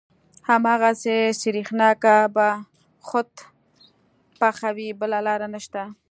هماغه 0.49 0.89
سرېښناکه 1.39 2.15
به 2.35 2.47
خود 3.07 3.29
پخوې 4.39 4.89
بله 4.99 5.19
لاره 5.27 5.47
نشته. 5.53 5.81